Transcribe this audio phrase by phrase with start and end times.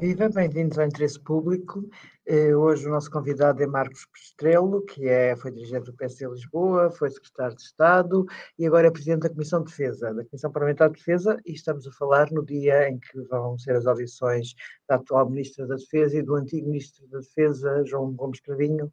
[0.00, 1.86] Viva, bem-vindos ao Interesse Público.
[2.26, 6.90] Eh, hoje o nosso convidado é Marcos Pestrelo, que é, foi dirigente do PSD Lisboa,
[6.90, 8.24] foi secretário de Estado
[8.58, 11.86] e agora é presidente da Comissão de Defesa, da Comissão Parlamentar de Defesa, e estamos
[11.86, 14.54] a falar no dia em que vão ser as audições
[14.88, 18.90] da atual Ministra da Defesa e do antigo Ministro da Defesa, João Gomes Cravinho,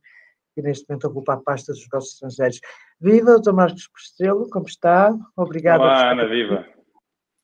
[0.53, 2.59] que neste momento ocupa a pasta dos negócios estrangeiros.
[2.99, 3.53] Viva, Dr.
[3.53, 5.17] Marcos Pestrelo, como está?
[5.37, 5.79] Obrigado.
[5.79, 6.65] Olá, Ana, viva.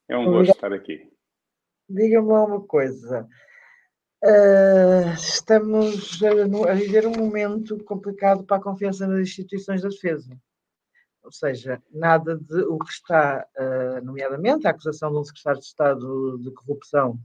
[0.09, 0.48] É um Obrigado.
[0.48, 1.09] gosto estar aqui.
[1.90, 3.26] Diga-me lá uma coisa.
[4.26, 10.40] Uh, estamos a, a, viver um momento complicado para a confiança nas instituições da defesa.
[11.22, 15.66] Ou seja, nada de o que está, uh, nomeadamente, a acusação de um secretário de
[15.66, 17.20] Estado de corrupção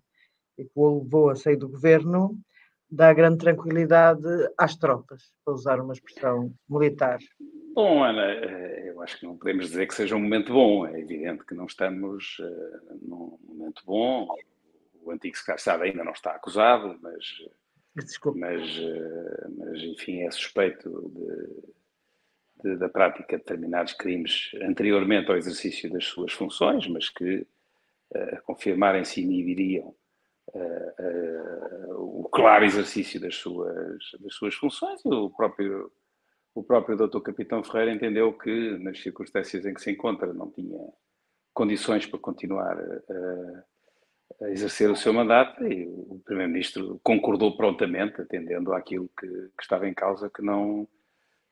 [0.59, 2.37] e que o levou a sair do governo,
[2.91, 4.27] dá grande tranquilidade
[4.59, 7.21] às tropas, para usar uma expressão militar.
[7.75, 10.85] Bom, Ana, eh, eu acho que não podemos dizer que seja um momento bom.
[10.85, 14.27] É evidente que não estamos uh, num momento bom
[15.09, 17.25] o antigo secretário de Estado ainda não está acusado, mas,
[18.35, 25.37] mas, eh, mas enfim, é suspeito de, de, da prática de determinados crimes anteriormente ao
[25.37, 27.47] exercício das suas funções, mas que
[28.11, 29.95] uh, confirmarem-se inibiriam
[30.55, 35.01] uh, o claro exercício das suas, das suas funções.
[35.07, 35.91] O próprio,
[36.55, 37.21] o próprio Dr.
[37.21, 40.79] Capitão Ferreira entendeu que, nas circunstâncias em que se encontra, não tinha
[41.55, 43.78] condições para continuar uh, a
[44.43, 49.95] exercer o seu mandato e o Primeiro-Ministro concordou prontamente, atendendo àquilo que, que, estava em
[49.95, 50.87] causa, que não,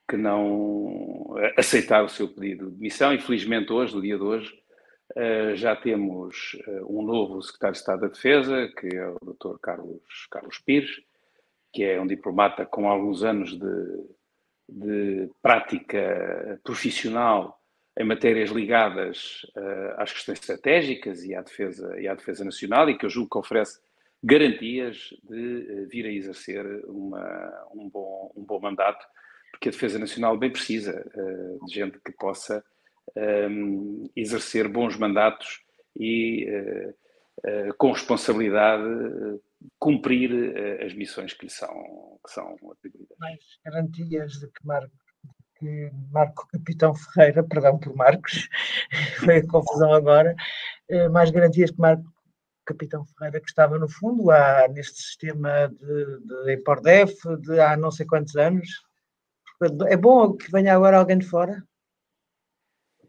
[0.08, 3.12] que não aceitar o seu pedido de demissão.
[3.12, 4.55] Infelizmente, hoje, no dia de hoje,
[5.16, 9.58] uh, já temos uh, um novo Secretário de Estado da Defesa, que é o Dr.
[9.61, 11.00] Carlos, Carlos Pires,
[11.72, 14.06] que é um diplomata com alguns anos de,
[14.68, 17.55] de prática profissional
[17.98, 22.98] em matérias ligadas uh, às questões estratégicas e à, defesa, e à defesa nacional e
[22.98, 23.80] que eu julgo que oferece
[24.22, 29.07] garantias de uh, vir a exercer uma, um, bom, um bom mandato,
[29.51, 32.62] porque a defesa nacional bem precisa uh, de gente que possa
[33.17, 35.64] um, ehm, exercer bons mandatos
[35.98, 36.46] e
[37.78, 38.84] com responsabilidade
[39.78, 40.30] cumprir
[40.84, 43.17] as missões que lhe são, que são atribuídas.
[43.18, 44.92] Mais garantias de que Marco
[45.58, 48.48] que Marco Capitão Ferreira, perdão por Marcos,
[49.24, 50.34] foi a confusão agora,
[50.89, 52.05] eh, mais garantias que Marco
[52.64, 57.90] Capitão Ferreira que estava no fundo há neste sistema de, de Empordef de há não
[57.90, 58.68] sei quantos anos.
[59.89, 61.62] É bom que venha agora alguém de fora?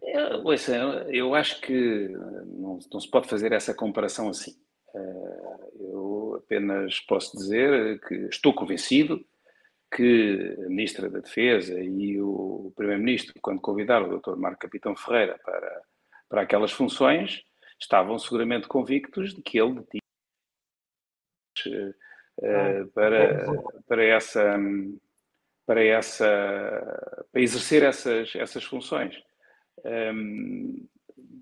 [0.02, 0.75] Eu, ouça,
[1.09, 4.56] eu acho que não, não, se pode fazer essa comparação assim.
[4.96, 9.25] Eh, eu apenas posso dizer que estou convencido
[9.92, 14.36] que a Ministra da Defesa e o Primeiro-Ministro, quando convidaram o Dr.
[14.36, 15.81] Marco Capitão Ferreira para,
[16.30, 17.44] para aquelas funções,
[17.80, 19.84] estavam seguramente convictos de que ele
[21.56, 21.90] tinha
[22.40, 23.46] uh, para,
[23.88, 24.58] para essa
[25.66, 29.16] para essa para exercer essas essas funções.
[29.86, 30.88] Um,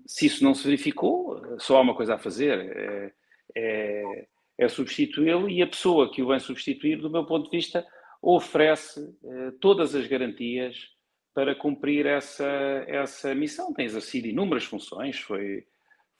[0.06, 3.12] se isso não se verificou, só há uma coisa a fazer, é,
[3.56, 4.26] é,
[4.58, 7.86] é substituí-lo e a pessoa que o vem substituir, do meu ponto de vista,
[8.26, 10.88] oferece eh, todas as garantias
[11.32, 12.44] para cumprir essa,
[12.88, 13.72] essa missão.
[13.72, 15.64] Tem exercido inúmeras funções, foi,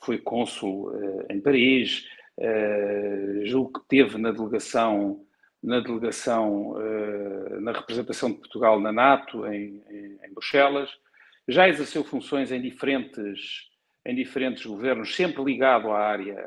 [0.00, 2.06] foi cônsul eh, em Paris,
[2.38, 5.26] eh, julgo que teve na delegação,
[5.60, 6.74] na delegação,
[7.60, 10.88] na representação de Portugal na NATO, em, em, em Bruxelas,
[11.48, 13.68] já exerceu funções em diferentes,
[14.04, 16.46] em diferentes governos, sempre ligado à área,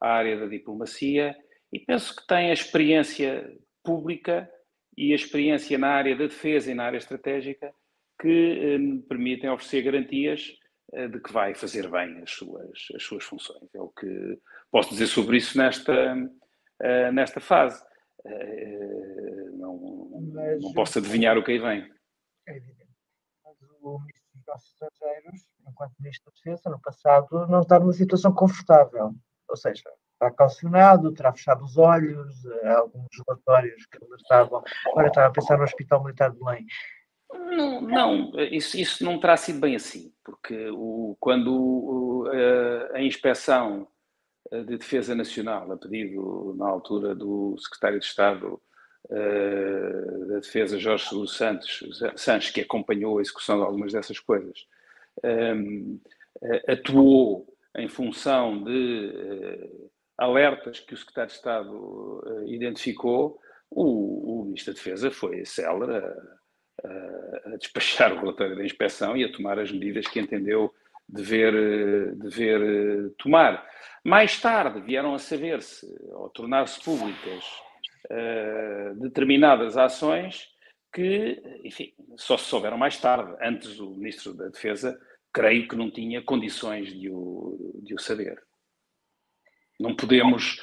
[0.00, 1.36] à área da diplomacia,
[1.72, 3.48] e penso que tem a experiência
[3.84, 4.50] pública
[4.96, 7.72] e a experiência na área da defesa e na área estratégica
[8.18, 10.52] que me eh, permitem oferecer garantias
[10.92, 13.68] eh, de que vai fazer bem as suas, as suas funções.
[13.74, 14.38] É o que
[14.70, 15.92] posso dizer sobre isso nesta,
[16.80, 17.84] eh, nesta fase.
[19.52, 21.88] Não, Mas, não posso adivinhar o que aí vem.
[22.48, 22.90] É evidente.
[23.44, 27.92] Mas o Ministro dos Negócios Estrangeiros, enquanto Ministro da Defesa, no passado, não está numa
[27.92, 29.14] situação confortável.
[29.48, 34.62] Ou seja, está calcionado, terá fechado os olhos, eh, alguns relatórios que estavam.
[34.88, 36.66] Agora estava a pensar no Hospital Militar de Belém.
[37.32, 43.02] Não, não isso, isso não terá sido bem assim, porque o, quando o, a, a,
[43.02, 43.86] inspeção
[44.50, 48.60] eh, de Defesa Nacional, a pedido na altura do Secretário de Estado
[49.08, 54.66] da Defesa, Jorge Seguro Santos, que acompanhou a execução de algumas dessas coisas,
[56.66, 57.46] atuou
[57.76, 59.70] em função de
[60.18, 63.38] alertas que o secretário de Estado uh, identificou,
[63.70, 69.24] o, o, Ministro da Defesa foi célere a, a, despachar o relatório da inspeção e
[69.24, 70.72] a tomar as medidas que entendeu
[71.08, 73.66] dever, dever tomar.
[74.04, 77.44] Mais tarde vieram a saber-se, ou tornar-se públicas,
[79.00, 80.48] determinadas ações
[80.96, 83.36] que, enfim, só se souberam mais tarde.
[83.42, 84.98] Antes, o Ministro da Defesa,
[85.30, 88.42] creio que não tinha condições de o, de o saber.
[89.78, 90.60] Não podemos.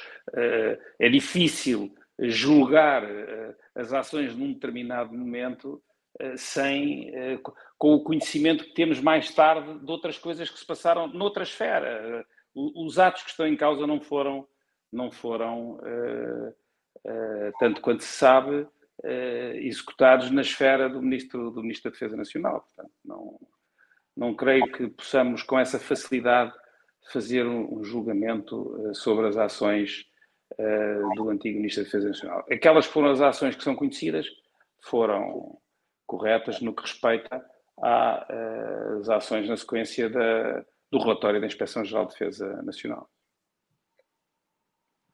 [0.98, 3.02] é difícil julgar
[3.74, 5.82] as ações num determinado momento
[6.36, 7.12] sem,
[7.76, 12.24] com o conhecimento que temos mais tarde de outras coisas que se passaram noutra esfera.
[12.54, 14.46] Os atos que estão em causa não foram,
[14.92, 15.78] não foram
[17.58, 18.66] tanto quanto se sabe,
[19.56, 22.60] executados na esfera do Ministro, do Ministro da Defesa Nacional.
[22.60, 23.40] Portanto, não,
[24.16, 26.52] não creio que possamos, com essa facilidade,
[27.12, 30.04] fazer um, julgamento sobre as ações
[30.58, 32.44] uh, do antigo Ministro da Defesa Nacional.
[32.50, 34.26] Aquelas que foram as ações que são conhecidas
[34.82, 35.58] foram
[36.06, 37.44] corretas no que respeita
[37.80, 43.08] às uh, ações na sequência da, do relatório da Inspeção-Geral de Defesa Nacional.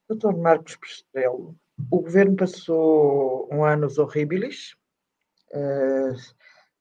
[0.07, 1.55] Doutor Marcos Prestrelo,
[1.89, 4.75] o governo passou um ano horríveis,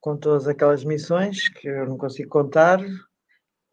[0.00, 2.80] com todas aquelas missões que eu não consigo contar.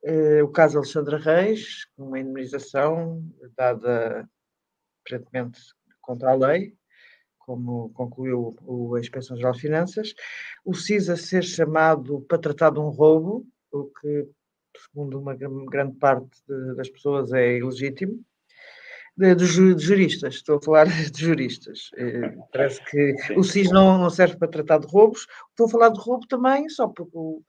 [0.08, 3.22] Uh, o caso Alexandra Reis, uma indemnização
[3.58, 4.26] dada
[5.02, 5.60] aparentemente
[6.00, 6.74] contra a lei,
[7.40, 8.56] como concluiu
[8.96, 10.14] a Inspeção-Geral de Finanças,
[10.64, 14.30] o CIS a ser chamado para tratar de um roubo, o que,
[14.86, 18.24] segundo uma grande parte de, das pessoas, é ilegítimo,
[19.18, 21.90] de, de, juristas, estou a falar de juristas.
[21.98, 25.26] Eh, parece que o CIS não, não serve para tratar de roubos.
[25.50, 27.42] Estou a falar de roubo também, só porque o,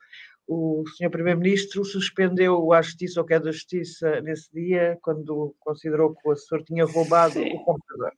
[0.48, 1.10] o Sr.
[1.10, 6.32] Primeiro-Ministro suspendeu a Justiça, ou que é da Justiça, nesse dia, quando considerou que o
[6.32, 7.52] assessor tinha roubado Sim.
[7.52, 8.12] o computador.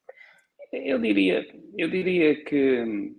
[0.73, 1.45] Eu diria,
[1.77, 3.13] eu diria que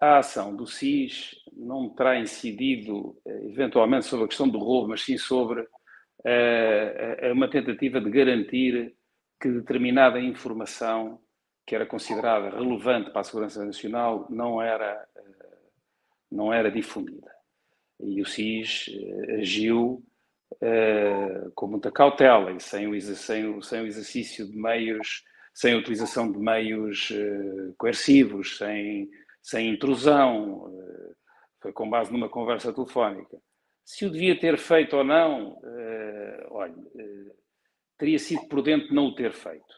[0.00, 5.02] a ação do SIS não terá incidido eh, eventualmente sobre a questão do roubo, mas
[5.02, 8.96] sim sobre uh, uma tentativa de garantir
[9.38, 11.20] que determinada informação
[11.66, 15.70] que era considerada relevante para a segurança nacional não era, uh,
[16.30, 17.31] não era difundida
[18.02, 20.02] e o SIS eh, agiu
[20.54, 25.78] uh, com muita cautela e sem o, sem, sem o exercício de meios, sem a
[25.78, 29.08] utilização de meios uh, coercivos, sem,
[29.40, 31.16] sem intrusão, uh,
[31.60, 33.38] foi com base numa conversa telefónica.
[33.84, 35.58] Se o devia ter feito ou não,
[36.50, 36.74] olha,
[37.98, 39.74] teria sido prudente não o ter feito.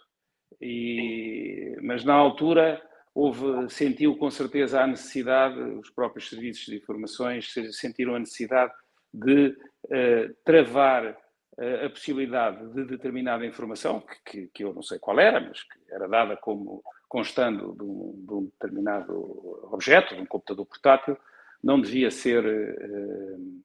[0.60, 2.82] E, mas na altura
[3.14, 8.72] houve, sentiu com certeza a necessidade, os próprios serviços de informações sentiram a necessidade
[9.12, 14.98] de uh, travar uh, a possibilidade de determinada informação, que, que, que, eu não sei
[14.98, 20.22] qual era, mas que era dada como constando de um, de um determinado objeto, de
[20.22, 21.16] um computador portátil,
[21.62, 23.64] não devia ser uh,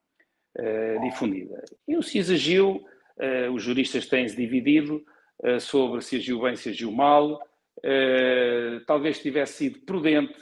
[1.02, 1.64] difundida.
[1.88, 2.86] E o CIS agiu,
[3.54, 5.04] os juristas têm-se dividido
[5.60, 7.42] sobre se agiu bem, se agiu mal,
[7.80, 10.38] Uh, talvez tivesse sido prudente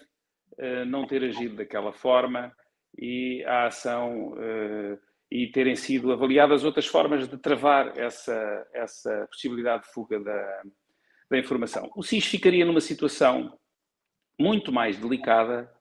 [0.59, 2.51] uh, não ter agido daquela forma
[2.97, 4.99] e a ação uh,
[5.29, 10.61] e terem sido avaliadas outras formas de travar essa, essa possibilidade de fuga da,
[11.29, 11.91] da informação.
[11.95, 13.55] O SIS ficaria numa situação
[14.39, 15.71] muito mais delicada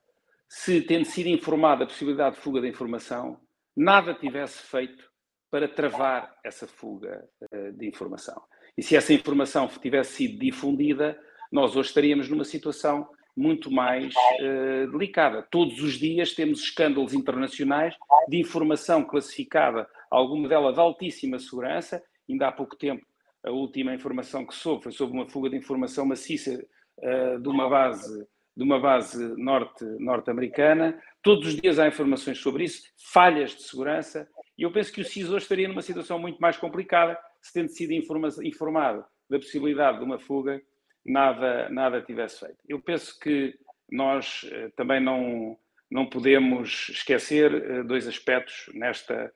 [0.47, 3.39] se, tendo sido informada a possibilidade de fuga da informação,
[3.75, 5.09] nada tivesse feito
[5.49, 7.27] para travar essa fuga
[7.75, 8.41] de informação.
[8.77, 11.17] E se essa informação tivesse sido difundida,
[11.51, 15.43] nós hoje estaríamos numa situação muito mais uh, delicada.
[15.51, 17.95] Todos os dias temos escândalos internacionais
[18.27, 22.03] de informação classificada, alguma delas de altíssima segurança.
[22.27, 23.05] Ainda há pouco tempo,
[23.43, 26.65] a última informação que soube foi sobre uma fuga de informação maciça
[26.97, 30.99] uh, de uma base de uma base norte, norte-americana.
[31.21, 32.81] Todos os dias há informações sobre isso,
[33.13, 34.27] falhas de segurança,
[34.57, 37.69] e eu penso que o CIS hoje estaria numa situação muito mais complicada se tendo
[37.69, 40.59] sido informado da possibilidade de uma fuga
[41.07, 42.57] nada, nada tivesse feito.
[42.67, 43.57] Eu penso que
[43.89, 45.57] nós eh, também não,
[45.89, 49.31] não podemos esquecer eh, dois aspectos nesta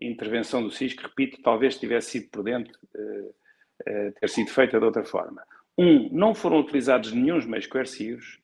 [0.00, 2.70] intervenção do SIS, que, repito, talvez tivesse sido prudente
[3.86, 5.42] eh, ter sido feita de outra forma.
[5.76, 8.40] Um, não foram utilizados nenhum meios coercivos.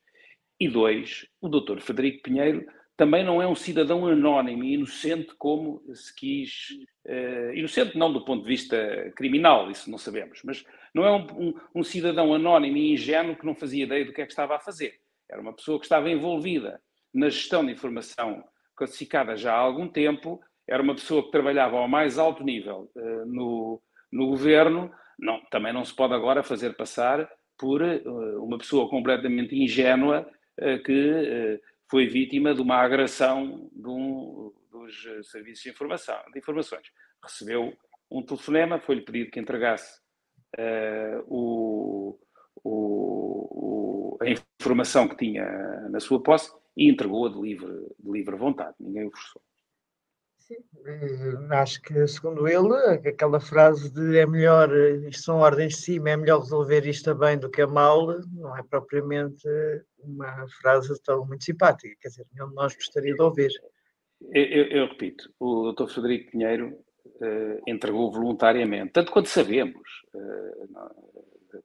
[0.60, 2.64] E dois, o doutor Frederico Pinheiro
[3.02, 6.68] também não é um cidadão anónimo e inocente como se quis.
[7.04, 11.26] Uh, inocente não do ponto de vista criminal, isso não sabemos, mas não é um,
[11.36, 14.54] um, um, cidadão anónimo e ingênuo que não fazia ideia do que é que estava
[14.54, 15.00] a fazer.
[15.28, 16.80] Era uma pessoa que estava envolvida
[17.12, 18.44] na gestão de informação
[18.76, 23.26] classificada já há algum tempo, era uma pessoa que trabalhava ao mais alto nível uh,
[23.26, 23.82] no,
[24.12, 24.92] no governo.
[25.18, 27.28] Não, também não se pode agora fazer passar
[27.58, 30.24] por uh, uma pessoa completamente ingênua
[30.84, 31.58] que
[31.92, 36.90] foi vítima de uma agressão de um dos serviços de, informação, de informações.
[37.22, 37.76] recebeu
[38.10, 40.00] um telefonema, foi-lhe pedido que entregasse
[40.58, 42.18] uh, o,
[42.64, 45.44] o, a informação que tinha
[45.90, 49.42] na sua posse e entregou-a de livre, de livre vontade, ninguém o forçou.
[50.50, 52.74] Eh, acho que, segundo ele,
[53.08, 54.70] aquela frase de é melhor,
[55.08, 58.56] isto são ordens de cima, é melhor resolver isto bem do que a mal, não
[58.56, 59.46] é propriamente
[59.98, 63.50] uma frase tão muito simpática, quer dizer, nenhum de nós gostaria de ouvir.
[64.32, 65.88] Eu, eu, eu repito, o Dr.
[65.88, 70.90] Frederico Pinheiro uh, entregou voluntariamente, tanto quanto sabemos, uh, não,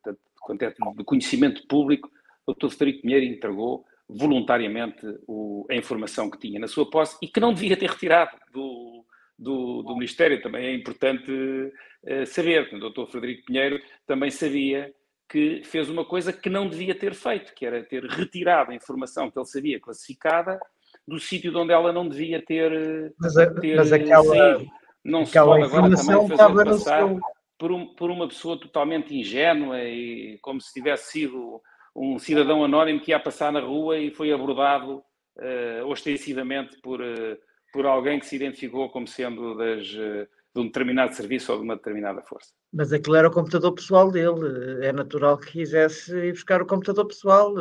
[0.04, 2.10] tanto quanto é de conhecimento público,
[2.46, 2.70] o Dr.
[2.70, 7.54] Frederico Pinheiro entregou voluntariamente o, a informação que tinha na sua posse e que não
[7.54, 9.06] devia ter retirado do,
[9.38, 10.42] do, do Ministério.
[10.42, 12.74] Também é importante uh, saber.
[12.74, 13.06] O Dr.
[13.10, 14.94] Frederico Pinheiro também sabia
[15.30, 19.30] que fez uma coisa que não devia ter feito, que era ter retirado a informação
[19.30, 20.58] que ele sabia classificada
[21.06, 24.72] do sítio de onde ela não devia ter, mas, ter mas aquela, saído.
[25.04, 27.20] Não se pode agora também fazer passar seu...
[27.58, 31.62] por, um, por uma pessoa totalmente ingênua e como se tivesse sido
[31.98, 34.98] um cidadão anónimo que ia passar na rua e foi abordado
[35.38, 37.38] uh, ostensivamente por, uh,
[37.74, 41.64] por alguém que se identificou como sendo das, uh, de um determinado serviço ou de
[41.64, 42.54] uma determinada força.
[42.72, 44.86] Mas aquilo era o computador pessoal dele.
[44.86, 47.54] É natural que quisesse ir buscar o computador pessoal.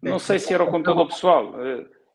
[0.00, 1.54] Não sei se era o computador pessoal.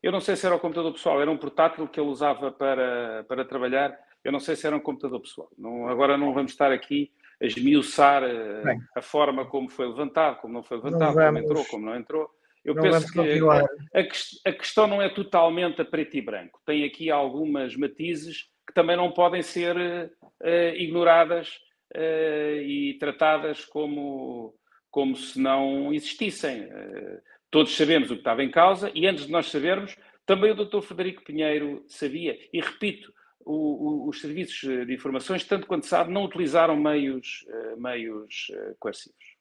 [0.02, 1.20] Eu não sei se era o computador pessoal.
[1.20, 3.96] Era um portátil que ele usava para, para trabalhar.
[4.24, 5.50] Eu não sei se era um computador pessoal.
[5.58, 10.62] Não, agora não vamos estar aqui esmiuçar a, a, forma como foi levantado, como não
[10.62, 12.30] foi levantado, não como entrou, como não entrou.
[12.64, 16.60] Eu não penso que a, a, questão não é totalmente a preto e branco.
[16.66, 21.58] Tem aqui algumas matizes que também não podem ser uh, ignoradas
[21.96, 24.54] uh, e tratadas como,
[24.90, 26.64] como se não existissem.
[26.64, 30.66] Uh, todos sabemos o que estava em causa e antes de nós sabermos, também o
[30.66, 30.82] Dr.
[30.82, 32.38] Frederico Pinheiro sabia.
[32.52, 33.10] E repito,
[33.48, 37.46] o, o, os serviços de informações, tanto quanto sabe, não utilizaram meios,
[37.78, 39.38] meios coercivos.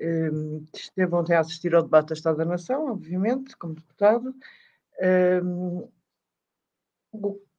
[0.00, 4.34] Um, esteve ontem a assistir ao debate da Estado da Nação, obviamente, como deputado.
[5.42, 5.88] Um,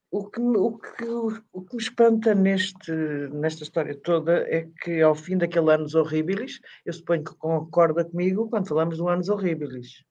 [0.10, 1.04] o que, o, que,
[1.52, 2.92] o que me espanta neste,
[3.32, 8.50] nesta história toda é que, ao fim daquele Anos Horribilis, eu suponho que concorda comigo
[8.50, 10.06] quando falamos do Anos Horribilis.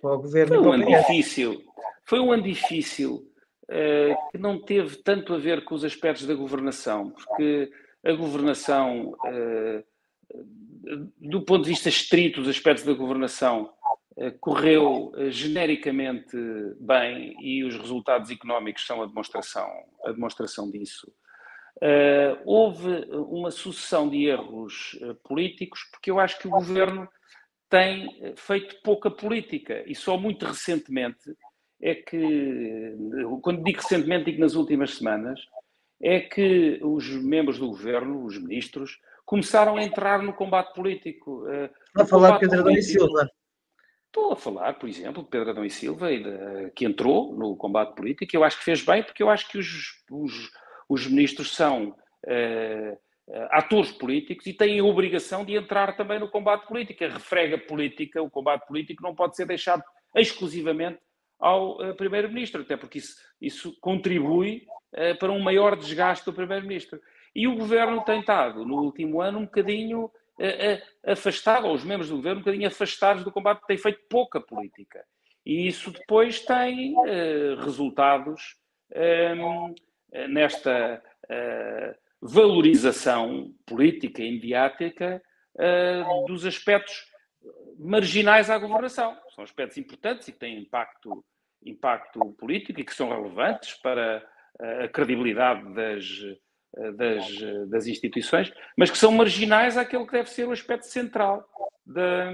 [0.00, 1.62] Para o governo foi um ano difícil.
[2.04, 3.32] Foi um ano difícil
[3.68, 7.70] que não teve tanto a ver com os aspectos da governação, porque
[8.06, 9.84] a governação, uh,
[11.18, 13.72] do ponto de vista estrito, os aspectos da governação
[14.16, 16.36] eh, correu eh, genericamente
[16.78, 19.68] bem e os resultados económicos são a demonstração,
[20.04, 21.12] a demonstração disso.
[22.44, 27.06] Houve uma sucessão de erros políticos, porque eu acho que o governo
[27.68, 31.36] tem feito pouca política e só muito recentemente
[31.80, 32.96] é que,
[33.42, 35.40] quando digo recentemente, digo nas últimas semanas,
[36.00, 41.44] é que os membros do governo, os ministros, começaram a entrar no combate político.
[41.44, 43.30] Uh, a falar de Pedro Adão Silva.
[44.06, 46.08] Estou a falar, por exemplo, de Pedro Adão e Silva,
[46.74, 49.58] que entrou no combate político, e eu acho que fez bem, porque eu acho que
[49.58, 50.50] os, os,
[50.88, 52.98] os ministros são uh,
[53.50, 57.04] atores políticos e têm a obrigação de entrar também no combate político.
[57.04, 59.82] A refrega política, o combate político, não pode ser deixado
[60.14, 60.98] exclusivamente
[61.38, 67.00] ao uh, Primeiro-Ministro, até porque isso, isso contribui uh, para um maior desgaste do Primeiro-Ministro.
[67.34, 70.10] E o Governo tem estado, no último ano, um bocadinho
[71.06, 75.02] afastado, ou os membros do governo um bocadinho afastados do combate, têm feito pouca política.
[75.46, 78.56] E isso depois tem uh, resultados
[78.92, 79.74] um,
[80.12, 85.22] ehm, nesta uh, valorização política e mediática
[85.54, 87.04] uh, dos aspectos
[87.78, 89.16] marginais à governação.
[89.34, 91.24] São aspectos importantes e que têm impacto,
[91.64, 94.26] impacto político e que são relevantes para
[94.84, 96.04] a credibilidade das,
[96.96, 101.46] das, das instituições, mas que são marginais àquele que deve ser o aspecto central
[101.84, 102.32] da,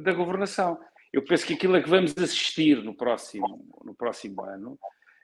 [0.00, 0.78] da governação.
[1.12, 4.78] Eu penso que aquilo a que vamos assistir no próximo, no próximo ano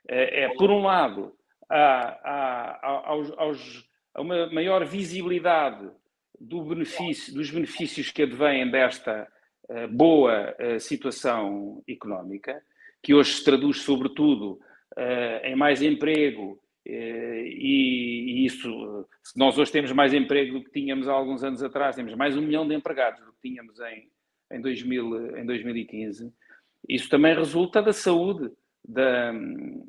[0.07, 1.35] é, é por um lado,
[1.69, 5.89] a, a, aos, aos, a uma maior visibilidade
[6.39, 9.27] do benefício, dos benefícios que advêm desta
[9.91, 12.61] boa uh, situação económica,
[13.01, 14.59] que hoje se traduz sobretudo
[14.97, 20.71] uh, em mais emprego eh, e, isso, se nós hoje temos mais emprego do que
[20.71, 24.07] tínhamos há alguns anos atrás, temos mais um milhão de empregados do que tínhamos em,
[24.51, 26.31] em, 2000, em 2015,
[26.87, 28.51] isso também resulta da saúde
[28.87, 29.33] da,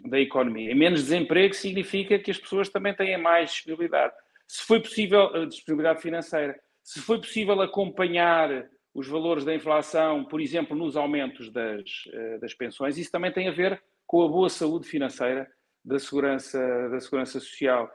[0.07, 0.71] da economia.
[0.71, 4.15] E menos desemprego significa que as pessoas também têm mais disponibilidade.
[4.49, 10.41] Se foi possível, eh, disponibilidade financeira, se foi possível acompanhar os valores da inflação, por
[10.41, 14.49] exemplo, nos aumentos das, eh, das pensões, isso também tem a ver com a boa
[14.49, 15.47] saúde financeira
[15.85, 17.91] da segurança, da segurança social.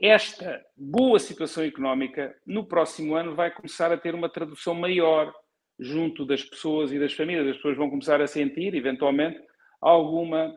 [0.00, 5.32] Esta boa situação económica, no próximo ano, vai começar a ter uma tradução maior
[5.78, 7.46] junto das pessoas e das famílias.
[7.46, 9.40] As pessoas vão começar a sentir, eventualmente,
[9.80, 10.52] alguma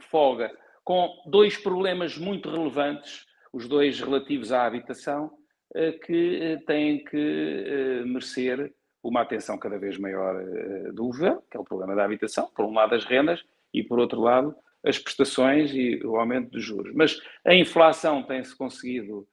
[0.00, 0.50] folga,
[0.82, 5.30] com dois problemas muito relevantes, os dois relativos à habitação,
[5.92, 10.42] que eh, têm que eh, merecer uma atenção cada vez maior
[10.94, 13.98] do governo, que é o problema da habitação, por um lado as rendas e por
[13.98, 16.94] outro lado as prestações e o aumento dos juros.
[16.94, 19.28] Mas a inflação tem-se conseguido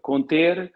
[0.00, 0.72] conter,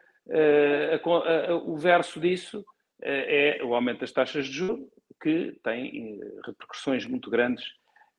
[1.65, 2.63] o verso disso
[3.01, 4.87] é o aumento das taxas de juros,
[5.23, 7.65] que tem repercussões muito grandes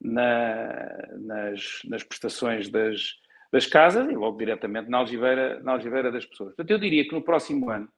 [0.01, 3.15] na, nas, nas prestações das,
[3.51, 6.55] das casas e logo diretamente na algibeira, na algibeira das pessoas.
[6.55, 7.89] Portanto, eu diria que no próximo ano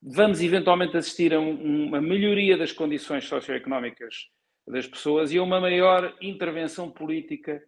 [0.00, 4.28] vamos eventualmente assistir a um, uma melhoria das condições socioeconómicas
[4.66, 7.62] das pessoas e a uma maior intervenção política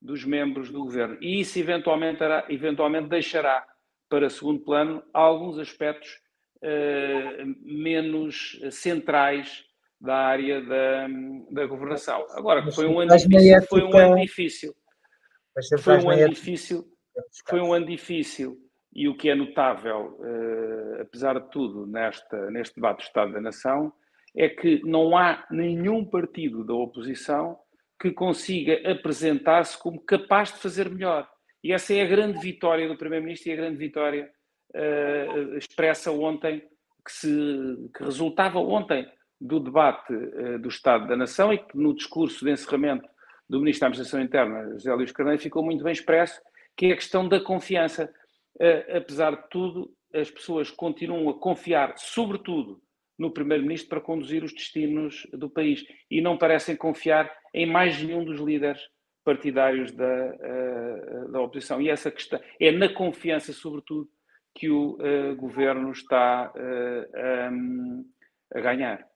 [0.00, 1.16] dos membros do governo.
[1.20, 3.64] E isso eventualmente, eventualmente deixará
[4.08, 6.20] para segundo plano alguns aspectos
[6.56, 9.64] uh, menos centrais
[10.00, 11.08] da área da,
[11.50, 12.26] da governação.
[12.30, 14.74] Agora, foi um ano difícil, foi um ano difícil.
[15.78, 16.84] Foi um ano difícil,
[17.48, 18.58] foi um ano difícil
[18.94, 23.40] e o que é notável, uh, apesar de tudo, nesta, neste debate do Estado da
[23.40, 23.92] Nação,
[24.36, 27.58] é que não há nenhum partido da oposição
[28.00, 31.28] que consiga apresentar-se como capaz de fazer melhor.
[31.62, 34.30] E essa é a grande vitória do Primeiro-Ministro e a grande vitória
[34.74, 36.60] uh, expressa ontem,
[37.04, 39.08] que, se, que resultava ontem
[39.40, 43.08] do debate uh, do Estado da Nação e que no discurso de encerramento
[43.48, 46.40] do Ministro da Administração Interna, José Luís Carneiro, ficou muito bem expresso,
[46.76, 48.12] que é a questão da confiança.
[48.56, 52.80] Uh, apesar de tudo, as pessoas continuam a confiar, sobretudo,
[53.18, 58.24] no Primeiro-Ministro para conduzir os destinos do país e não parecem confiar em mais nenhum
[58.24, 58.80] dos líderes
[59.24, 61.80] partidários da, uh, da oposição.
[61.80, 64.08] E essa questão é na confiança, sobretudo,
[64.54, 66.52] que o uh, governo está
[67.50, 68.04] um,
[68.54, 69.13] a ganhar.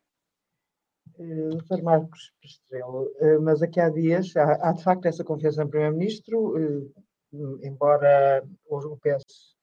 [1.18, 1.82] Uh, Dr.
[1.82, 6.56] Marcos Estrela, uh, mas aqui há dias há, há, de facto essa confiança no Primeiro-Ministro,
[6.56, 9.56] uh, embora o PS,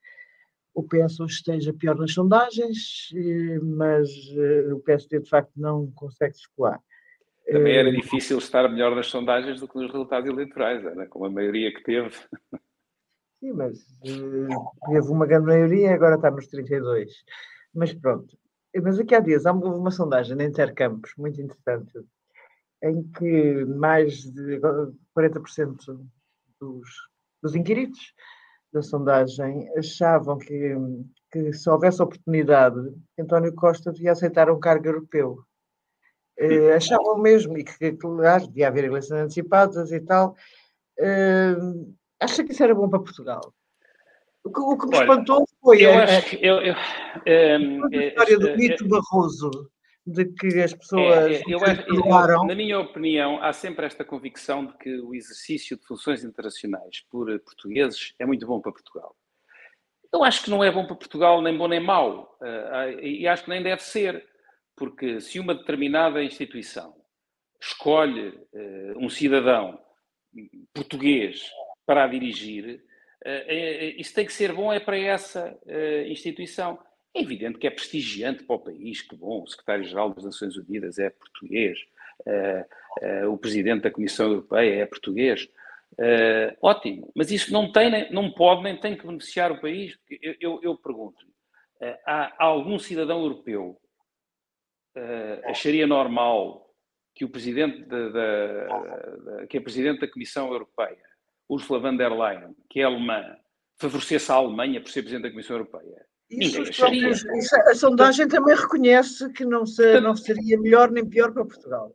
[0.74, 3.08] o PS hoje esteja pior nas sondagens,
[3.62, 4.08] mas
[4.70, 6.80] o PSD de facto não consegue escoar.
[7.50, 11.06] Também era difícil estar melhor nas sondagens do que nos resultados eleitorais, né?
[11.06, 12.14] com a maioria que teve.
[13.40, 17.10] Sim, mas teve uma grande maioria, agora está nos 32.
[17.74, 18.36] Mas pronto,
[18.80, 21.92] mas aqui há dias há uma sondagem na Intercampos muito interessante,
[22.82, 24.60] em que mais de
[25.16, 25.98] 40%
[26.60, 26.88] dos,
[27.42, 28.14] dos inquiridos
[28.72, 30.74] da sondagem achavam que,
[31.30, 35.44] que se houvesse oportunidade, António Costa devia aceitar um cargo europeu.
[36.38, 40.36] Uh, achavam mesmo, e que, claro, devia haver eleições antecipadas e tal.
[40.98, 43.54] Uh, acha que isso era bom para Portugal?
[44.44, 46.74] O que, o que me Olha, espantou foi eu a, acho, eu, eu,
[47.60, 49.50] um, a história do mito Barroso,
[50.06, 54.76] de que as pessoas é, eu, eu, Na minha opinião, há sempre esta convicção de
[54.78, 59.16] que o exercício de funções internacionais por portugueses é muito bom para Portugal.
[60.12, 63.42] Eu acho que não é bom para Portugal, nem bom nem mau, uh, e acho
[63.42, 64.24] que nem deve ser,
[64.76, 66.94] porque se uma determinada instituição
[67.60, 69.76] escolhe uh, um cidadão
[70.72, 71.50] português
[71.84, 72.95] para a dirigir, eh, eh,
[73.96, 76.78] isso tem que ser bom é para essa eh, instituição.
[77.14, 80.98] É evidente que é prestigiante para o país, que bom, o secretário-geral das Nações Unidas
[80.98, 81.78] é português,
[83.30, 85.48] o presidente da Comissão Europeia é português.
[86.60, 89.98] ótimo, mas isso não, tem, não pode nem tem que beneficiar o país.
[90.20, 91.24] Eu, eu, eu pergunto
[92.04, 93.80] há, há, algum cidadão europeu
[95.46, 96.70] acharia normal
[97.14, 98.66] que o presidente da, da,
[99.16, 101.15] da, que a presidente da Comissão Europeia
[101.48, 103.36] Ursula von der Leyen, que é alemã,
[103.78, 106.06] favorecesse a Alemanha por ser Presidente da Comissão Europeia.
[106.28, 111.32] Isso, próprios, isso, a sondagem também reconhece que não, se, não seria melhor nem pior
[111.32, 111.94] para Portugal.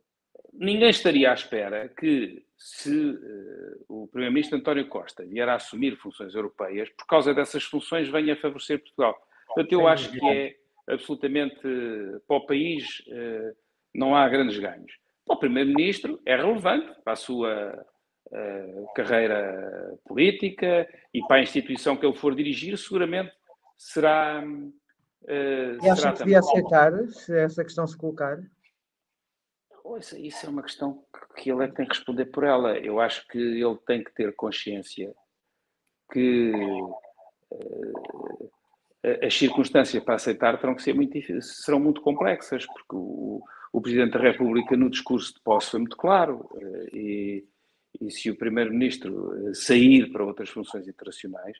[0.54, 6.34] Ninguém estaria à espera que, se uh, o Primeiro-Ministro António Costa vier a assumir funções
[6.34, 9.14] europeias, por causa dessas funções, venha a favorecer Portugal.
[9.48, 10.56] Portanto, eu acho que é
[10.88, 11.60] absolutamente,
[12.26, 13.54] para o país, uh,
[13.94, 14.92] não há grandes ganhos.
[15.26, 17.86] Para o Primeiro-Ministro é relevante para a sua
[18.94, 23.32] carreira política e para a instituição que ele for dirigir, seguramente
[23.76, 24.42] será.
[25.22, 28.38] Uh, e acha que devia aceitar se essa questão se colocar?
[29.98, 31.04] Isso, isso é uma questão
[31.36, 32.78] que ele é que tem que responder por ela.
[32.78, 35.14] Eu acho que ele tem que ter consciência
[36.12, 36.52] que
[37.50, 38.50] uh,
[39.22, 43.42] as circunstâncias para aceitar terão que ser muito serão muito complexas, porque o,
[43.72, 47.46] o Presidente da República no discurso de posse foi muito claro uh, e,
[48.00, 51.58] e se o Primeiro-Ministro uh, sair para outras funções internacionais,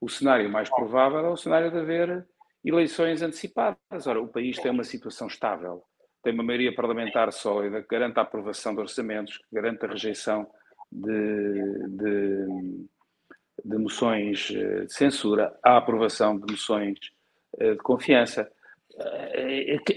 [0.00, 2.26] o cenário mais provável é o cenário de haver
[2.64, 4.06] eleições antecipadas.
[4.06, 5.82] Ora, o país tem uma situação estável,
[6.22, 10.46] tem uma maioria parlamentar sólida que garante a aprovação de orçamentos, que garante a rejeição
[10.90, 12.86] de, de,
[13.64, 16.98] de moções de censura, a aprovação de moções
[17.58, 18.50] de confiança.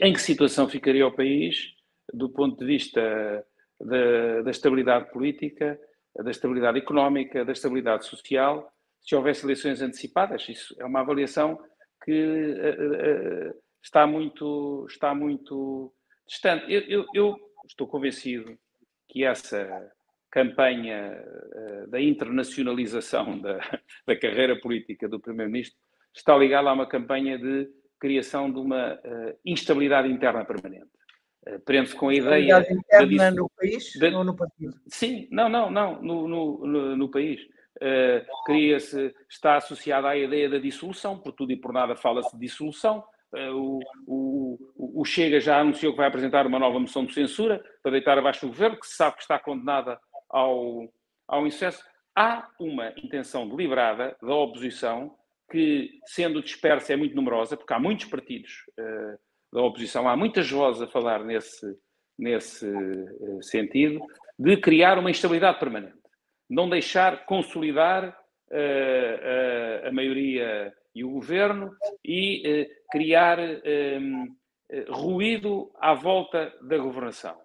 [0.02, 1.76] Em que situação ficaria o país
[2.14, 3.46] do ponto de vista
[3.80, 5.80] da, da estabilidade política,
[6.16, 10.48] da estabilidade económica, da estabilidade social, se houvesse eleições antecipadas?
[10.50, 11.60] Isso é uma avaliação
[12.04, 15.94] que uh, uh, está, muito, está muito
[16.28, 16.72] distante.
[16.72, 17.36] Eu, eu, eu,
[17.68, 18.58] estou convencido
[19.10, 19.92] que essa
[20.32, 23.60] campanha uh, da internacionalização da,
[24.08, 25.78] da carreira política do Primeiro-Ministro
[26.16, 29.00] está ligada a uma campanha de criação de uma
[29.44, 30.88] instabilidade interna permanente.
[31.66, 32.66] Prende-se com a ideia.
[32.70, 34.74] interna no país da, ou no partido?
[34.88, 37.42] Sim, não, não, não, no, no, no, no país.
[37.78, 42.40] Uh, cria-se, está associada à ideia da dissolução, por tudo e por nada fala-se de
[42.40, 43.04] dissolução.
[43.32, 47.64] Uh, o, o, o, Chega já anunciou que vai apresentar uma nova moção de censura
[47.84, 50.92] para deitar abaixo o governo, que se sabe que está condenada ao,
[51.28, 51.84] ao insucesso.
[52.16, 55.16] Há uma intenção deliberada da oposição,
[55.52, 59.20] que, sendo dispersa, é muito numerosa, porque há muitos partidos uh,
[59.52, 61.66] da oposição, há muitas vozes a falar nesse,
[62.18, 62.70] nesse
[63.42, 64.00] sentido,
[64.38, 65.98] de criar uma instabilidade permanente
[66.50, 71.72] não deixar consolidar uh, uh, a maioria e o governo
[72.04, 74.36] e uh, criar um,
[74.90, 77.38] ruído à volta da governação.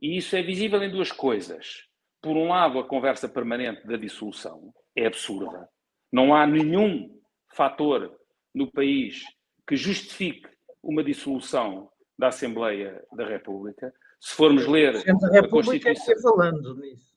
[0.00, 1.84] E isso é visível em duas coisas.
[2.20, 5.68] Por um lado, a conversa permanente da dissolução é absurda.
[6.12, 7.18] Não há nenhum
[7.54, 8.16] fator
[8.54, 9.22] no país
[9.66, 10.48] que justifique
[10.82, 13.92] uma dissolução da Assembleia da República.
[14.20, 16.20] Se formos ler a, a Constituição.
[16.20, 17.08] falando nisso.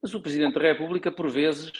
[0.00, 1.72] Mas o Presidente da República, por vezes,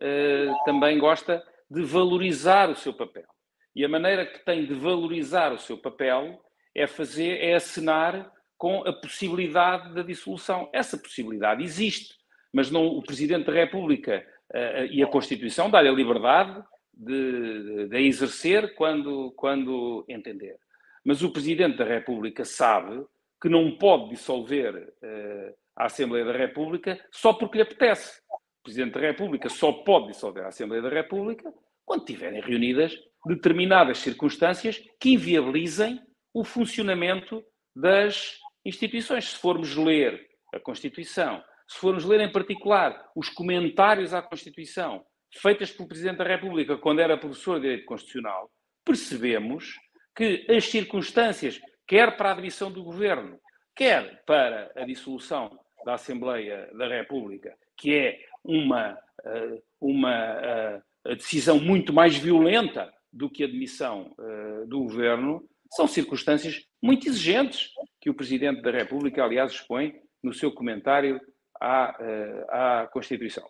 [0.00, 3.26] eh, também gosta de valorizar o seu papel.
[3.74, 6.40] E a maneira que tem de valorizar o seu papel
[6.74, 10.70] é fazer, é acenar com a possibilidade da dissolução.
[10.72, 12.14] Essa possibilidade existe,
[12.52, 16.64] mas não o Presidente da República uh, e a Constituição dá-lhe a liberdade
[16.96, 20.58] de, de, exercer quando, quando entender.
[21.04, 23.04] Mas o Presidente da República sabe
[23.40, 28.20] que não pode dissolver uh, à Assembleia da República só porque lhe apetece.
[28.30, 31.52] O Presidente da República só pode dissolver a Assembleia da República
[31.84, 36.00] quando tiverem reunidas determinadas circunstâncias que inviabilizem
[36.32, 39.30] o funcionamento das instituições.
[39.30, 45.70] Se formos ler a Constituição, se formos ler em particular os comentários à Constituição feitas
[45.70, 48.50] pelo Presidente da República quando era professor de Direito Constitucional,
[48.84, 49.74] percebemos
[50.14, 53.38] que as circunstâncias, quer para a admissão do governo,
[53.74, 61.60] quer para a dissolução da Assembleia da República, que é uma, eh, uma eh, decisão
[61.60, 68.08] muito mais violenta do que a demissão eh, do governo, são circunstâncias muito exigentes que
[68.08, 71.20] o Presidente da República, aliás, expõe no seu comentário
[71.60, 73.46] à, à Constituição.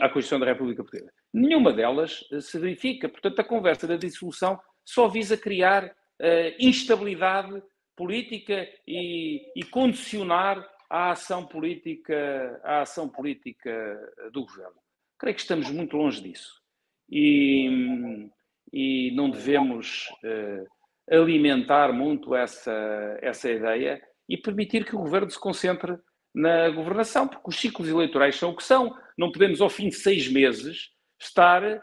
[0.00, 1.12] À Constituição da República Portuguesa.
[1.32, 3.08] Nenhuma delas se verifica.
[3.08, 7.60] Portanto, a conversa da dissolução só visa criar uh, instabilidade
[7.96, 13.72] política e, e condicionar a ação política, a ação política
[14.32, 14.76] do governo.
[15.18, 16.60] Creio que estamos muito longe disso.
[17.10, 18.28] E,
[18.72, 20.68] e não devemos uh,
[21.10, 25.98] alimentar muito essa, essa ideia e permitir que o governo se concentre
[26.34, 28.96] na governação, porque os ciclos eleitorais são o que são.
[29.16, 31.82] Não podemos, ao fim de seis meses, estar a,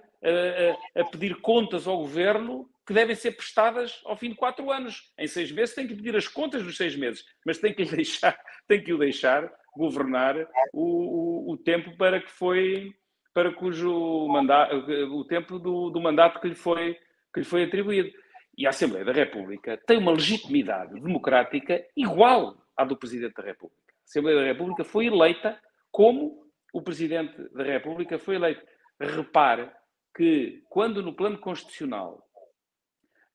[0.96, 5.13] a, a pedir contas ao governo que devem ser prestadas ao fim de quatro anos.
[5.17, 8.38] Em seis meses tem que pedir as contas dos seis meses, mas tem que, deixar,
[8.67, 10.36] tem que o deixar governar
[10.74, 12.94] o, o, o tempo para que foi
[13.34, 16.98] para cujo mandato, o tempo do, do mandato que lhe, foi,
[17.34, 18.12] que lhe foi atribuído.
[18.58, 23.94] E a Assembleia da República tem uma legitimidade democrática igual à do Presidente da República.
[23.94, 25.58] A Assembleia da República foi eleita
[25.89, 26.41] como
[26.72, 28.66] o Presidente da República foi eleito.
[29.00, 29.70] Repare
[30.16, 32.24] que, quando no plano constitucional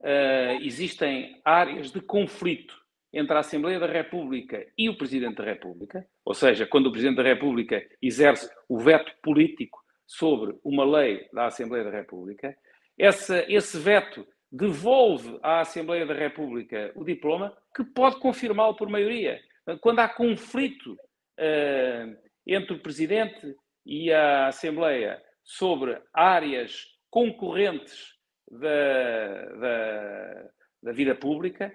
[0.01, 2.75] uh, existem áreas de conflito
[3.13, 7.17] entre a Assembleia da República e o Presidente da República, ou seja, quando o Presidente
[7.17, 12.57] da República exerce o veto político sobre uma lei da Assembleia da República,
[12.99, 19.41] essa, esse veto devolve à Assembleia da República o diploma que pode confirmá-lo por maioria.
[19.81, 28.15] Quando há conflito uh, entre o Presidente e a Assembleia sobre áreas concorrentes
[28.51, 30.51] da, da,
[30.83, 31.73] da vida pública,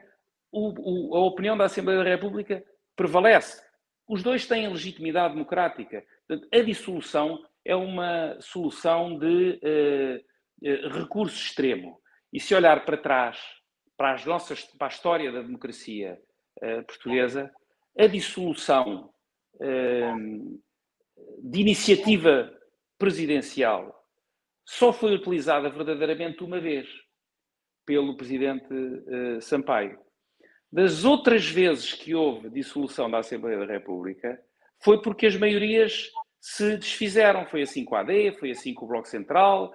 [0.52, 2.64] o, o, a opinião da Assembleia da República
[2.96, 3.64] prevalece.
[4.08, 6.04] os dois têm legitimidade democrática.
[6.28, 12.00] Portanto, a dissolução é uma solução de uh, recurso extremo.
[12.34, 13.40] E se olhar para trás,
[13.98, 16.20] para, as nossas, para a história da democracia
[16.58, 17.52] uh, portuguesa,
[17.98, 19.14] a dissolução
[21.44, 22.52] de iniciativa
[22.98, 23.96] presidencial
[24.66, 26.88] só foi utilizada verdadeiramente uma vez
[27.86, 28.68] pelo presidente
[29.42, 30.00] Sampaio.
[30.72, 34.40] Das outras vezes que houve dissolução da Assembleia da República,
[34.82, 37.46] foi porque as maiorias se desfizeram.
[37.48, 39.74] Foi assim com a AD, foi assim com o Bloco Central,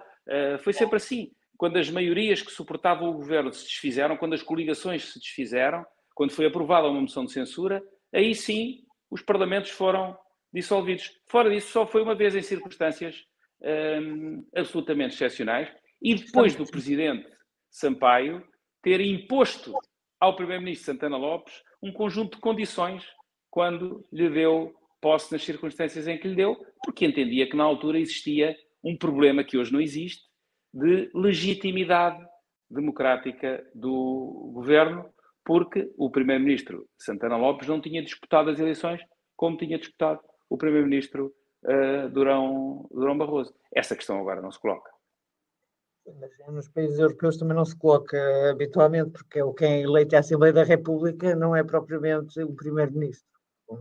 [0.63, 5.13] foi sempre assim quando as maiorias que suportavam o governo se desfizeram, quando as coligações
[5.13, 7.83] se desfizeram, quando foi aprovada uma moção de censura,
[8.15, 10.17] aí sim os parlamentos foram
[10.53, 11.11] dissolvidos.
[11.27, 13.25] Fora disso, só foi uma vez em circunstâncias
[13.61, 15.69] hum, absolutamente excepcionais
[16.01, 17.27] e depois do presidente
[17.71, 18.43] Sampaio
[18.83, 19.75] ter imposto
[20.21, 23.05] ao primeiro-ministro Santana Lopes um conjunto de condições
[23.51, 27.99] quando lhe deu posse nas circunstâncias em que lhe deu, porque entendia que na altura
[27.99, 30.25] existia um problema que hoje não existe,
[30.73, 32.25] de legitimidade
[32.71, 35.09] democrática do governo,
[35.47, 39.01] porque o primeiro-ministro Santana Lopes não tinha disputado as eleições
[39.37, 41.33] como tinha disputado o primeiro-ministro
[41.65, 43.55] uh, Durão, Durão Barroso.
[43.73, 44.91] Essa questão agora não se coloca.
[46.21, 48.17] Mas nos países europeus também não se coloca
[48.51, 53.27] habitualmente, porque o quem é eleito à Assembleia da República não é propriamente o primeiro-ministro.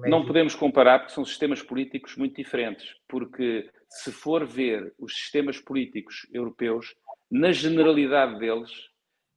[0.07, 5.59] Não podemos comparar porque são sistemas políticos muito diferentes, porque se for ver os sistemas
[5.59, 6.95] políticos europeus,
[7.29, 8.71] na generalidade deles,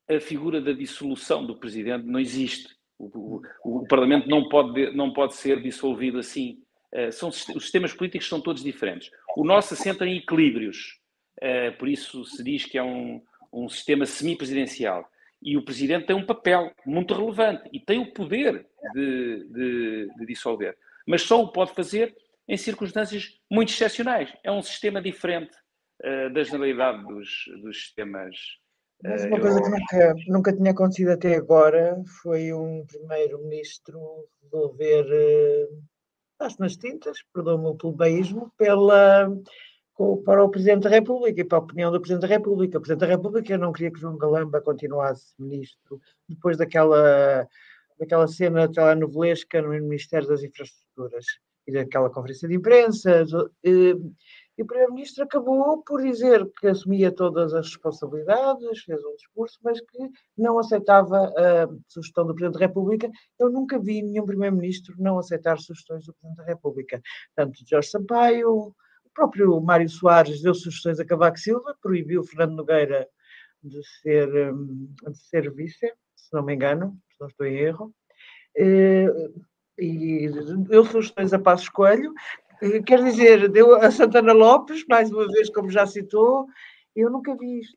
[0.09, 2.77] a figura da dissolução do presidente não existe.
[2.99, 6.63] O, o, o Parlamento não pode, não pode ser dissolvido assim.
[6.93, 9.11] Uh, são, os sistemas políticos são todos diferentes.
[9.37, 10.99] O nosso assenta em equilíbrios,
[11.43, 15.09] uh, por isso se diz que é um, um sistema semipresidencial.
[15.41, 20.27] E o presidente tem um papel muito relevante e tem o poder de, de, de
[20.27, 20.77] dissolver.
[21.07, 22.17] Mas só o pode fazer
[22.49, 24.33] em circunstâncias muito excepcionais.
[24.43, 25.57] É um sistema diferente
[26.03, 28.37] uh, da generalidade dos, dos sistemas.
[29.03, 34.01] Mas uma coisa que nunca, nunca tinha acontecido até agora foi um primeiro-ministro
[34.43, 39.31] resolver uh, nas tintas, perdão-me o plebeísmo, pela,
[40.25, 42.79] para o Presidente da República e para a opinião do Presidente da República.
[42.79, 47.47] O Presidente da República não queria que João Galamba continuasse ministro depois daquela,
[47.99, 51.25] daquela cena telenovelesca no Ministério das Infraestruturas
[51.67, 53.25] e daquela conferência de imprensa.
[54.59, 59.81] E, o Primeiro-Ministro acabou por dizer que assumia todas as responsabilidades, fez um discurso, mas
[59.81, 63.11] que não aceitava a sugestão do Presidente da República.
[63.39, 67.01] Eu nunca vi nenhum Primeiro-Ministro não aceitar sugestões do Presidente da República.
[67.35, 68.75] Tanto Jorge Sampaio,
[69.19, 73.09] próprio Mário Soares deu sugestões a Cavaco Silva, proibiu Fernando Nogueira
[73.61, 77.93] de ser, hum, de ser vice, se não me engano, se não estou em erro,
[78.57, 79.09] eh,
[79.77, 80.29] e
[80.69, 82.13] deu sugestões a Passos Coelho,
[82.87, 86.47] quer dizer, deu a Santana Lopes, mais uma vez, como já citou,
[86.95, 87.77] eu nunca vi isto.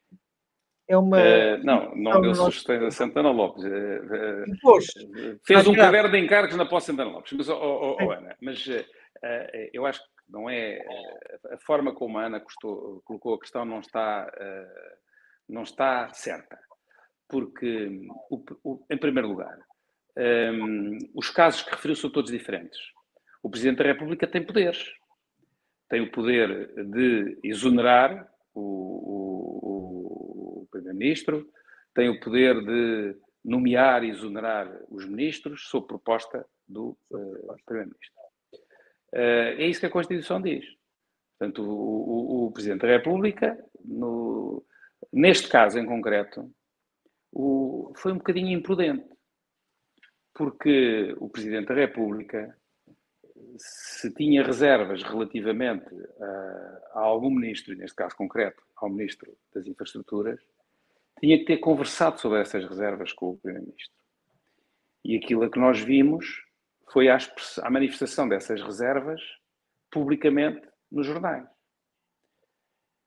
[0.87, 1.17] É uma.
[1.17, 3.63] Uh, não, não deu sugestões a Santana Lopes.
[3.63, 7.31] Uh, fez um caderno de encargos na pós Santana Lopes.
[7.33, 8.65] Mas, oh, oh, oh Ana, mas
[9.73, 10.79] eu acho que não é
[11.51, 14.97] a forma como a Ana custou, colocou a questão não está uh,
[15.47, 16.57] não está certa
[17.27, 19.57] porque o, o, em primeiro lugar
[20.17, 22.79] um, ehm, os casos que referiu são todos diferentes
[23.43, 24.91] o Presidente da República tem poderes
[25.89, 31.49] tem o poder de exonerar o, o Primeiro-Ministro
[31.93, 38.21] tem o poder de nomear e exonerar os ministros sob proposta do uh, Primeiro-Ministro.
[39.13, 40.65] Uh, é isso que a Constituição diz.
[41.37, 44.63] Portanto, o, o, o Presidente da República, no,
[45.11, 46.49] neste caso em concreto,
[47.31, 49.09] o, foi um bocadinho imprudente,
[50.33, 52.55] porque o Presidente da República,
[53.57, 55.85] se tinha reservas relativamente
[56.19, 60.39] a, a algum ministro, neste caso concreto, ao Ministro das Infraestruturas,
[61.19, 63.95] tinha que ter conversado sobre essas reservas com o Primeiro-Ministro.
[65.03, 66.43] E aquilo a que nós vimos
[66.91, 67.17] foi à,
[67.61, 69.21] à manifestação dessas reservas
[69.91, 71.47] publicamente nos jornais.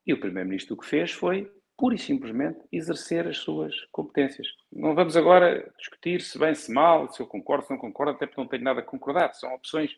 [0.06, 4.46] E o Primeiro-Ministro o que fez foi, pura e simplesmente, exercer as suas competências.
[4.70, 8.26] Não vamos agora discutir se bem, se mal, se eu concordo, se não concordo, até
[8.26, 9.34] porque não tenho nada a concordar.
[9.34, 9.96] São opções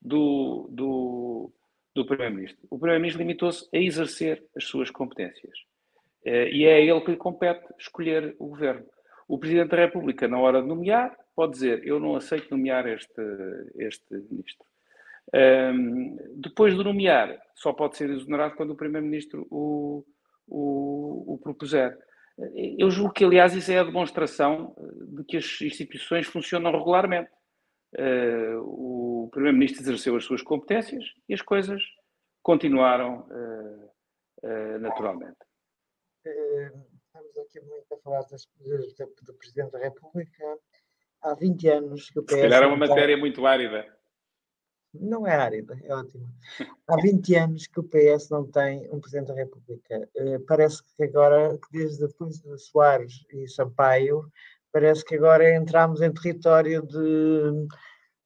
[0.00, 1.52] do, do,
[1.94, 2.66] do Primeiro-Ministro.
[2.70, 5.58] O Primeiro-Ministro limitou-se a exercer as suas competências.
[6.24, 8.86] Eh, e é a ele que lhe compete escolher o governo.
[9.28, 13.22] O Presidente da República, na hora de nomear, pode dizer: Eu não aceito nomear este,
[13.76, 14.66] este ministro.
[15.32, 20.04] Um, depois de nomear, só pode ser exonerado quando o Primeiro-Ministro o,
[20.46, 21.96] o, o, propuser.
[22.78, 24.74] Eu julgo que, aliás, isso é a demonstração
[25.14, 27.30] de que as instituições funcionam regularmente.
[27.98, 31.82] Uh, o Primeiro-Ministro exerceu as suas competências e as coisas
[32.42, 33.90] continuaram uh,
[34.44, 35.38] uh, naturalmente.
[36.24, 38.46] Estamos aqui muito a falar das,
[39.22, 40.58] do Presidente da República.
[41.22, 42.34] Há 20 anos que o PS.
[42.34, 43.86] Se calhar é uma matéria muito árida.
[44.92, 46.28] Não é árida, é ótima.
[46.88, 50.08] Há 20 anos que o PS não tem um Presidente da República.
[50.48, 54.30] parece que agora, desde depois de Soares e Sampaio,
[54.72, 57.68] parece que agora entramos em território de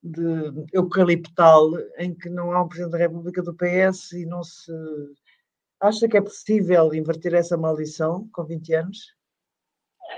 [0.05, 4.71] de eucaliptal em que não há um Presidente da República do PS e não se.
[5.81, 9.17] Acha que é possível inverter essa maldição com 20 anos?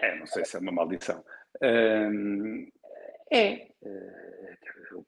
[0.03, 1.25] É, não sei se é uma maldição.
[1.63, 2.69] Hum,
[3.33, 3.69] é.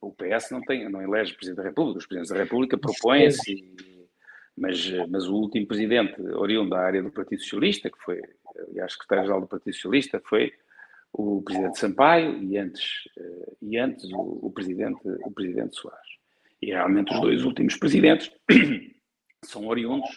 [0.00, 3.74] O PS não, tem, não elege Presidente da República, os Presidentes da República propõem-se,
[4.56, 8.20] mas, mas o último Presidente, oriundo da área do Partido Socialista, que foi,
[8.68, 10.52] aliás, secretário-geral do Partido Socialista, foi
[11.12, 16.08] o presidente Sampaio e antes, uh, e antes o, o, presidente, o presidente Soares.
[16.60, 18.30] E realmente os dois últimos presidentes
[19.44, 20.08] são oriundos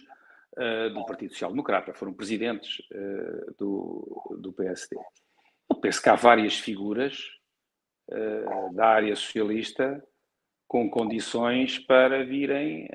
[0.58, 4.96] uh, do Partido Social Democrata, foram presidentes uh, do, do PSD.
[5.70, 7.18] Eu penso que há várias figuras
[8.74, 10.04] da área socialista
[10.68, 12.90] com condições para virem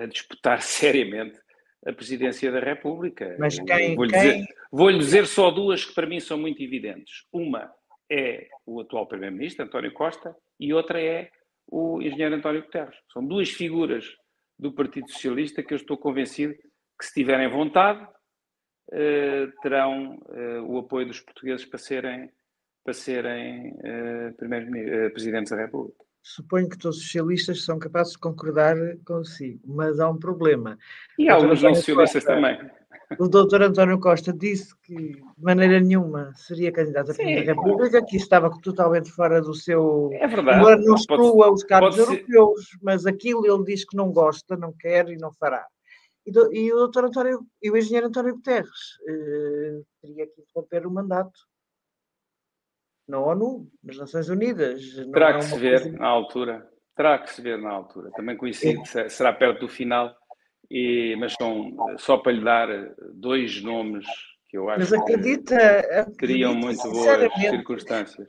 [0.00, 1.38] a disputar seriamente
[1.86, 3.36] a presidência da República.
[3.38, 4.22] Mas quem, vou-lhe quem...
[4.22, 7.26] dizer, vou dizer só duas que para mim são muito evidentes.
[7.32, 7.72] Uma
[8.10, 11.30] é o atual Primeiro-Ministro, António Costa, e outra é
[11.68, 12.96] o engenheiro António Guterres.
[13.12, 14.04] São duas figuras
[14.58, 16.54] do Partido Socialista que eu estou convencido
[16.98, 18.06] que, se tiverem vontade,
[18.92, 22.30] eh, terão eh, o apoio dos portugueses para serem,
[22.84, 28.18] para serem eh, eh presidentes da República suponho que todos os socialistas são capazes de
[28.18, 30.76] concordar consigo, mas há um problema.
[31.16, 32.70] E há alguns não socialistas Costa, também.
[33.20, 38.04] O doutor António Costa disse que de maneira nenhuma seria candidato a Presidente da República,
[38.04, 40.10] que estava totalmente fora do seu.
[40.14, 40.58] É verdade.
[40.58, 42.78] Agora não exclua os cargos europeus, ser...
[42.82, 45.64] mas aquilo ele diz que não gosta, não quer e não fará.
[46.26, 50.84] E, do, e o doutor António, e o engenheiro António Guterres eh, teria que interromper
[50.84, 51.38] o mandato
[53.08, 54.80] na ONU, nas Nações Unidas.
[55.12, 55.98] Terá que é se ver coisa...
[55.98, 56.70] na altura.
[56.96, 58.10] Terá que se ver na altura.
[58.12, 59.08] Também coincide, é.
[59.08, 60.14] será perto do final.
[60.70, 62.68] E, mas são, só para lhe dar
[63.14, 64.04] dois nomes
[64.48, 68.28] que eu acho mas acredita, que teriam muito boas circunstâncias.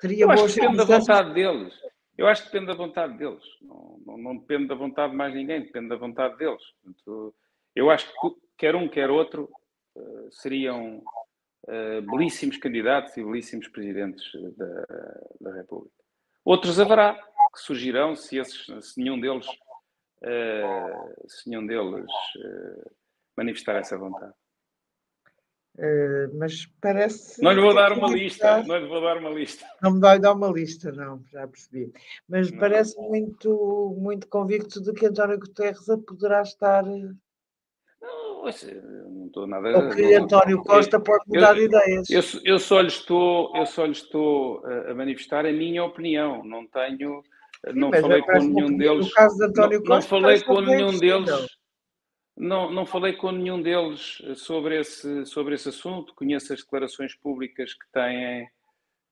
[0.00, 1.74] Teria eu acho que depende da vontade deles.
[2.16, 3.44] Eu acho que depende da vontade deles.
[3.62, 6.62] Não, não, não, depende da vontade de mais ninguém, depende da vontade deles.
[6.82, 7.34] Portanto,
[7.74, 9.50] eu acho que quer um, quer outro
[9.96, 11.02] uh, seriam
[12.08, 14.24] belíssimos candidatos e belíssimos presidentes
[14.56, 14.84] da,
[15.40, 15.96] da República.
[16.44, 17.18] Outros haverá
[17.52, 22.90] que surgirão se, esses, se nenhum deles, uh, se nenhum deles uh,
[23.36, 24.32] manifestar essa vontade.
[25.76, 27.42] Uh, mas parece.
[27.42, 29.66] Não lhe vou dar uma lista, não lhe vou dar uma lista.
[29.82, 31.92] Não me vai dar uma lista, não, já percebi.
[32.28, 32.58] Mas não.
[32.58, 36.84] parece muito, muito convicto de que António Guterres poderá estar
[39.08, 39.78] não estou nada.
[39.78, 42.10] O que António Costa pode mudar eu, de ideias.
[42.10, 46.44] Eu, eu, só lhe estou, eu só lhe estou a manifestar a minha opinião.
[46.44, 47.22] Não tenho,
[47.64, 49.06] Sim, não falei com nenhum deles.
[49.06, 51.56] De António não, Costa, não falei com nenhum deles.
[52.36, 56.14] Não, não falei com nenhum deles sobre esse, sobre esse assunto.
[56.14, 58.46] Conheço as declarações públicas que têm,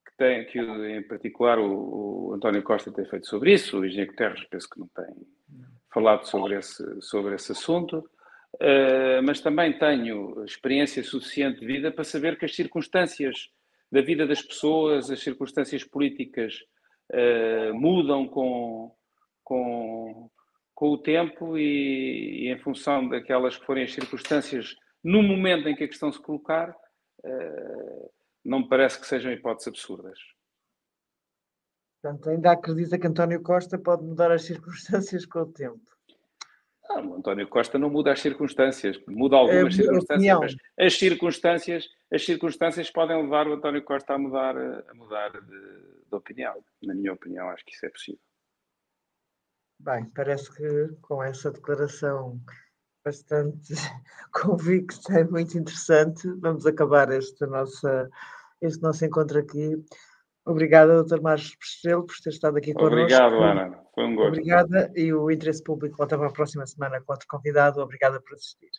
[0.05, 3.79] que, têm, que em particular o, o António Costa tem feito sobre isso.
[3.79, 5.07] O engenheiro Guterres penso que não tem
[5.91, 8.07] falado sobre esse, sobre esse assunto.
[8.55, 13.49] Uh, mas também tenho experiência suficiente de vida para saber que as circunstâncias
[13.91, 16.53] da vida das pessoas, as circunstâncias políticas
[17.11, 18.95] uh, mudam com,
[19.43, 20.29] com,
[20.73, 25.75] com o tempo e, e, em função daquelas que forem as circunstâncias no momento em
[25.75, 28.11] que a questão se colocar, uh,
[28.43, 30.19] não me parece que sejam hipóteses absurdas.
[32.01, 35.94] Portanto, ainda acredita que António Costa pode mudar as circunstâncias com o tempo.
[36.89, 41.89] Ah, o António Costa não muda as circunstâncias, muda algumas é, circunstâncias, mas as circunstâncias,
[42.13, 46.63] as circunstâncias podem levar o António Costa a mudar, a mudar de, de opinião.
[46.83, 48.19] Na minha opinião, acho que isso é possível.
[49.79, 52.39] Bem, parece que com essa declaração
[53.03, 53.73] bastante
[54.33, 58.09] convicta e muito interessante, vamos acabar esta nossa,
[58.61, 59.83] este nosso encontro aqui.
[60.45, 61.21] Obrigada, Dr.
[61.21, 62.95] Marcos Estrelo, por ter estado aqui connosco.
[62.95, 63.79] Obrigado, Ana.
[63.95, 64.27] Foi um gosto.
[64.27, 67.81] Obrigada e o interesse público volta para a próxima semana com outro convidado.
[67.81, 68.69] Obrigada por assistir.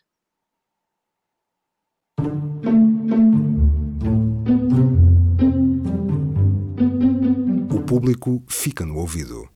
[7.73, 9.49] O público fica no ouvido.